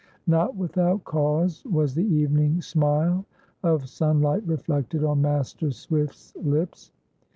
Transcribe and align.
Not 0.25 0.55
without 0.55 1.03
cause 1.03 1.63
was 1.63 1.93
the 1.93 2.03
evening 2.03 2.59
smile 2.63 3.23
of 3.61 3.87
sunlight 3.87 4.41
reflected 4.47 5.03
on 5.03 5.21
Master 5.21 5.69
Swift's 5.69 6.35
lips. 6.37 6.91